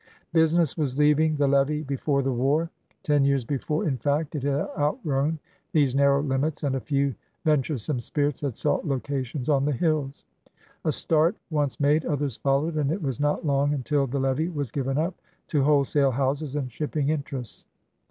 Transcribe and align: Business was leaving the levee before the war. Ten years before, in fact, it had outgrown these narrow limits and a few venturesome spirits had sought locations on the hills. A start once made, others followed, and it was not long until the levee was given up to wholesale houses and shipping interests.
Business 0.33 0.75
was 0.75 0.97
leaving 0.97 1.35
the 1.35 1.47
levee 1.47 1.83
before 1.83 2.23
the 2.23 2.31
war. 2.33 2.71
Ten 3.03 3.23
years 3.23 3.45
before, 3.45 3.85
in 3.87 3.97
fact, 3.99 4.33
it 4.33 4.41
had 4.41 4.67
outgrown 4.75 5.37
these 5.73 5.93
narrow 5.93 6.23
limits 6.23 6.63
and 6.63 6.73
a 6.73 6.79
few 6.79 7.13
venturesome 7.45 7.99
spirits 7.99 8.41
had 8.41 8.55
sought 8.57 8.83
locations 8.87 9.47
on 9.47 9.63
the 9.63 9.71
hills. 9.71 10.25
A 10.85 10.91
start 10.91 11.35
once 11.51 11.79
made, 11.79 12.03
others 12.07 12.37
followed, 12.37 12.77
and 12.77 12.91
it 12.91 13.03
was 13.03 13.19
not 13.19 13.45
long 13.45 13.75
until 13.75 14.07
the 14.07 14.19
levee 14.19 14.49
was 14.49 14.71
given 14.71 14.97
up 14.97 15.13
to 15.49 15.61
wholesale 15.63 16.09
houses 16.09 16.55
and 16.55 16.71
shipping 16.71 17.09
interests. 17.09 17.67